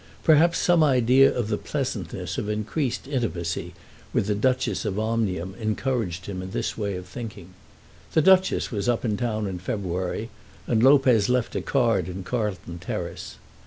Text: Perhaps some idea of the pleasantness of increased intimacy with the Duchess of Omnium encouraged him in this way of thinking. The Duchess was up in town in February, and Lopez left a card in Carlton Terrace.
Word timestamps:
Perhaps 0.23 0.57
some 0.57 0.83
idea 0.83 1.31
of 1.31 1.49
the 1.49 1.59
pleasantness 1.59 2.39
of 2.39 2.49
increased 2.49 3.07
intimacy 3.07 3.75
with 4.13 4.25
the 4.25 4.33
Duchess 4.33 4.83
of 4.83 4.97
Omnium 4.97 5.53
encouraged 5.59 6.25
him 6.25 6.41
in 6.41 6.49
this 6.49 6.75
way 6.75 6.95
of 6.95 7.05
thinking. 7.05 7.53
The 8.13 8.23
Duchess 8.23 8.71
was 8.71 8.89
up 8.89 9.05
in 9.05 9.15
town 9.15 9.45
in 9.45 9.59
February, 9.59 10.31
and 10.65 10.81
Lopez 10.81 11.29
left 11.29 11.55
a 11.55 11.61
card 11.61 12.09
in 12.09 12.23
Carlton 12.23 12.79
Terrace. 12.79 13.37